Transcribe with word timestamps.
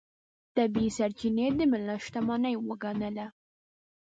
طبیعي 0.55 0.89
سرچینې 0.97 1.45
د 1.57 1.59
ملت 1.71 1.99
شتمنۍ 2.05 2.55
وګڼله. 2.67 3.27